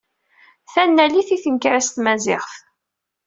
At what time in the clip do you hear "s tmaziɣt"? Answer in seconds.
1.85-2.51